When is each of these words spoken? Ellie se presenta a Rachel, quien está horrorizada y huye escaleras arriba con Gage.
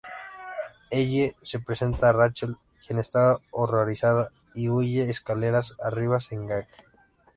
Ellie 0.89 1.35
se 1.43 1.59
presenta 1.59 2.09
a 2.09 2.11
Rachel, 2.11 2.57
quien 2.83 2.97
está 2.97 3.37
horrorizada 3.51 4.31
y 4.55 4.67
huye 4.67 5.07
escaleras 5.07 5.75
arriba 5.79 6.17
con 6.27 6.47
Gage. 6.47 6.75